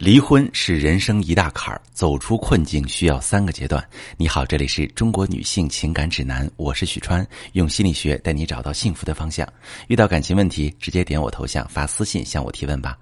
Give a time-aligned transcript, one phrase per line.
[0.00, 3.86] 离婚是人生一大坎儿，走出困境需要三个阶段。
[4.16, 9.46] 你好，这里是中国女性情感指南，我是许川，用心理学带你找到幸福的方向。
[9.88, 12.96] 遇到感情问题，直接点我头像发私信向我提问吧。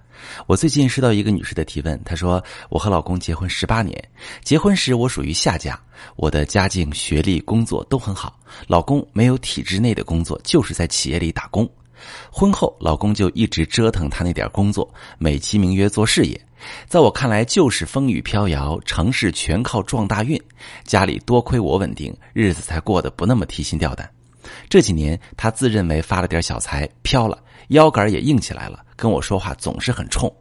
[0.49, 3.97] 我最近收到一个女士的提问，她说：“我和老公结婚十八年，
[4.43, 5.81] 结婚时我属于下家，
[6.17, 8.37] 我的家境、学历、工作都很好，
[8.67, 11.71] 老公没有体制内的工作，就是在企业里打工。
[12.29, 16.37] 婚后，老公就一直折腾他那点工作，美其名曰做事业。”
[16.87, 20.41] 在我看来，就是风雨飘摇，成事全靠撞大运。
[20.85, 24.09] 家里多亏我稳定，日子才过得不那么提心吊胆。
[24.69, 30.33] 这几年，他自认为发了点小财，飘了，腰杆也硬起来了，跟我说话总是很冲。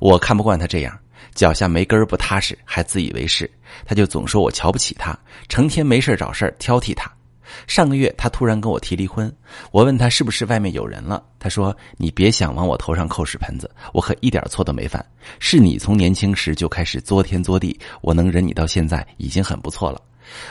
[0.00, 0.98] 我看不惯他这样，
[1.34, 3.50] 脚下没根不踏实，还自以为是。
[3.84, 7.10] 他就总说我瞧不起他，成天没事找事挑剔他。
[7.66, 9.32] 上个月，他突然跟我提离婚。
[9.70, 15.04] 我问他是不是外面有人了，他说：“你别想往我头上扣屎盆子，我可一点错都没犯。
[15.38, 20.00] 是你从年轻时就开始作天作地，我能忍你到现在已经很不错了。”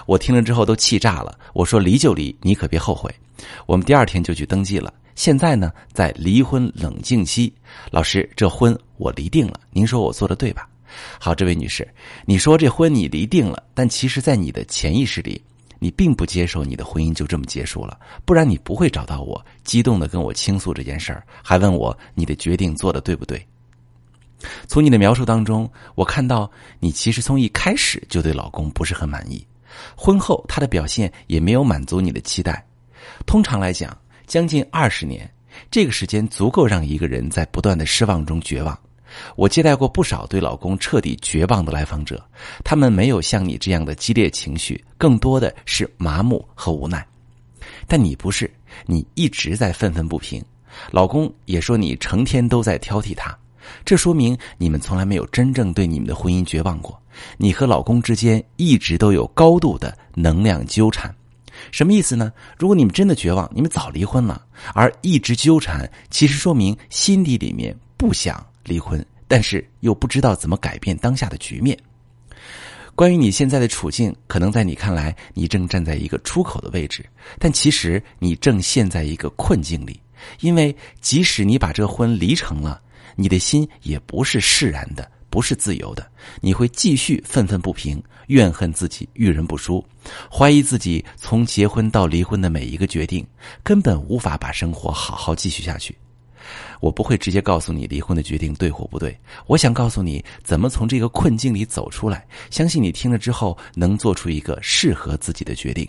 [0.05, 1.37] 我听了之后都气炸了。
[1.53, 3.13] 我说：“离就离，你可别后悔。”
[3.65, 4.93] 我们第二天就去登记了。
[5.15, 7.53] 现在呢，在离婚冷静期。
[7.91, 10.67] 老师，这婚我离定了，您说我做的对吧？
[11.19, 11.87] 好，这位女士，
[12.25, 15.41] 你说这婚你离定了，但其实，在你的潜意识里。
[15.79, 23.45] 你并不接受你的婚姻就这么结束了，不然你不会找到我，激动的跟我倾诉这件事儿，还问我你的决定做的对不对。
[24.67, 29.45] 从你的描述当中，我看到你其实从一开始就对老公不是很满意，
[29.95, 32.65] 婚后他的表现也没有满足你的期待。
[33.25, 35.29] 通常来讲，将近二十年，
[35.71, 38.77] 这个时间足够让一个人在不断的失望中绝望。
[39.35, 42.23] 我接待过不少对老公彻底绝望的来访者，
[42.63, 47.05] 他们没有像你这样的激烈情绪，更多的是麻木和无奈。
[47.87, 48.51] 但你不是，
[48.85, 50.43] 你一直在愤愤不平，
[50.91, 53.37] 老公也说你成天都在挑剔他，
[53.85, 56.99] 这说明你们从来没有真正对你们的婚姻绝望过。
[57.37, 61.13] 你和老公之间一直都有高度的能量纠缠，
[61.71, 62.33] 什么意思呢？
[62.57, 68.43] 如果你们真的绝望，你们早离婚了，而一直纠缠，其实说明心底里面不想。
[68.63, 71.77] 离婚，但是又不知道怎么改变当下的局面。
[72.95, 77.03] 关于你现在的处境，可能在你看来，你正站在一个出口的位置，
[77.39, 79.99] 但其实你正陷在一个困境里。
[80.41, 82.79] 因为即使你把这婚离成了，
[83.15, 86.07] 你的心也不是释然的，不是自由的。
[86.39, 89.83] 你会继续愤愤不平，怨恨自己遇人不淑，
[90.31, 93.25] 怀疑自己从结婚到离婚的每一个决定，
[93.63, 95.97] 根本无法把生活好好继续下去。
[96.83, 99.17] 我不会直接告诉你离婚的决定对或不对，
[99.47, 102.27] 我想告诉你怎么从这个困境里走出来。
[102.49, 105.87] 相信你听了之后能做出一个适合自己的决定。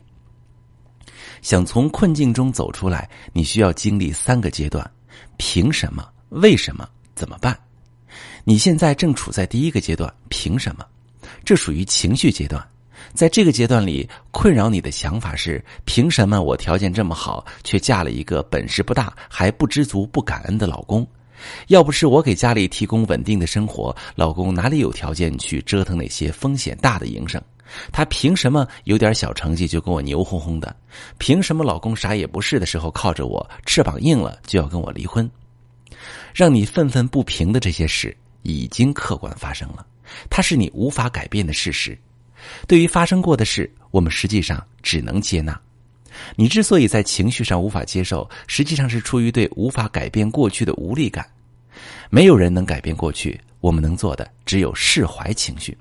[1.43, 4.88] 想从困境中走出来，你需要经历三个阶段：
[5.37, 6.09] 凭什么？
[6.28, 6.88] 为什么？
[7.16, 7.59] 怎么办？
[8.44, 10.87] 你现在正处在第一个阶段，凭什么？
[11.44, 12.65] 这属于情绪阶段。
[13.12, 21.06] 在这个阶段里，困扰你的想法是：凭什么我条件这么好，却嫁了一个本事不大、还不知足、不感恩的老公？
[21.66, 27.42] 要不是我给家里提供稳定的生活，老公哪里有条件去折腾那些风险大的营生？
[27.91, 30.75] 他凭什么有点小成绩就跟我牛哄哄的？
[31.19, 35.28] 凭什么老公啥也不是的时候靠着我，翅膀硬了就要跟我离婚？
[36.32, 39.84] 让你愤愤不平的这些事已经客观发生了，
[40.31, 41.98] 它是你无法改变的事实。
[42.66, 45.59] 对于发生过的事，我们实际上只能接纳。
[46.37, 51.27] 你之所以在情绪上无法接受，实际上是出于对无法改变过去的无力感。
[52.09, 55.77] 没有人能改变过去，我们能做的只有释怀情绪。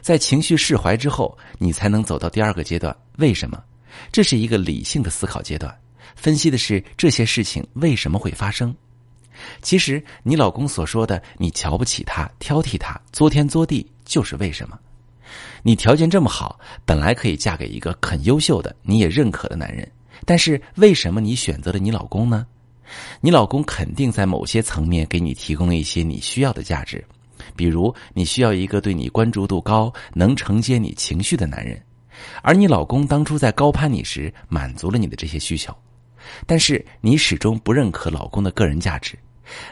[0.00, 2.94] 在情绪释怀之后，你才能走到第二个阶段。
[3.18, 3.62] 为什么？
[4.10, 5.74] 这是一个理性的思考阶段，
[6.16, 8.74] 分析的是这些事情为什么会发生。
[9.62, 14.78] 其实，你老公所说的你瞧不起他、挑剔他、作天作地，就是为什么。
[15.62, 19.90] 你条件这么好，本来可以嫁给一个很优秀的、你也认可的男人，
[20.24, 22.46] 但是为什么你选择了你老公呢？
[23.20, 27.04] 你老公肯定在某些层面给你提供了一些你需要的价值，
[27.56, 31.82] 比如你需要一个对你关注度高、能承接你情绪的男人，
[32.42, 35.74] 而你老公当初在高攀你时满足了你的这些需求，
[36.46, 39.18] 但是你始终不认可老公的个人价值。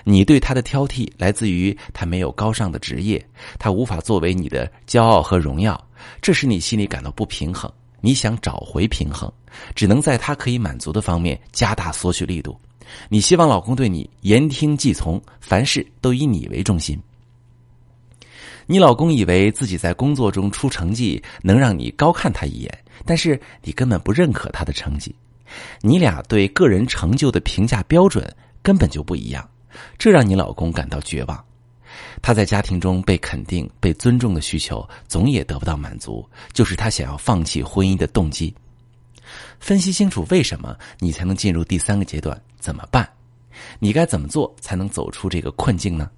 [0.04, 3.24] 你对他的挑剔来自于他没有高尚的职业，
[3.58, 5.78] 他无法作为你的骄傲和荣耀，
[6.22, 7.70] 这使你心里感到不平衡。
[8.00, 9.32] 你想找回平衡，
[9.74, 12.58] 只能在他可以满足的方面加大索取力度。
[13.08, 17.00] 你希望老公对你言听计从，凡事都以你为中心。
[18.66, 25.14] 你老公以为自己在工作中出成绩能让你高看他一眼，但是你根本不认可他的成绩。
[25.80, 28.30] 你俩对个人成就的评价标准
[28.62, 29.48] 根本就不一样。
[29.98, 31.44] 这让你老公感到绝望，
[32.22, 38.54] 他在家庭中被肯定、被尊重的需求总也得不到满足，就是他想要放弃婚姻的动机。
[39.58, 42.40] 分析清楚为什么，你才能进入第三个阶段。
[42.58, 43.08] 怎么办？
[43.78, 46.10] 你该怎么做才能走出这个困境呢？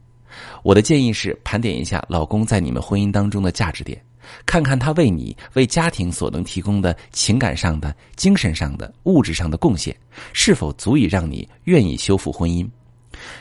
[0.62, 4.02] 我的建议是盘点一下老公在你们婚姻当中的价值点，
[4.44, 9.97] 看看他为你、为家庭所能提供的情感上的、精神上的、物质上的贡献，
[10.32, 12.69] 是否足以让你愿意修复婚姻。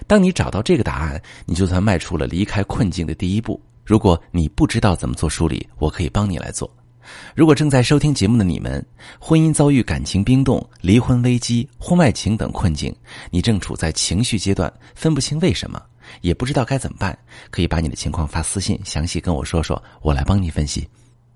[0.07, 3.61] 当你找到这个答案，你就算迈出了离开困境的第一步。
[3.83, 6.69] 如果你不知道怎么做梳理，我可以帮你来做。
[7.35, 8.83] 如果正在收听节目的你们，
[9.19, 12.95] 婚姻遭遇感情冰冻、离婚危机、婚外情等困境，
[13.29, 15.79] 你正处在情绪阶段，分不清为什么，
[16.21, 17.15] 也不知道该怎么办，
[17.51, 20.89] 可以把你的情况发私信，详细跟我说说，我来帮你分析。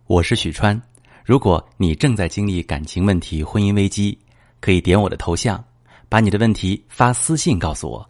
[0.07, 0.81] 我是许川，
[1.23, 4.17] 如果你正在经历感情问题、婚姻危机，
[4.59, 5.63] 可以点我的头像，
[6.09, 8.09] 把你的问题发私信告诉我，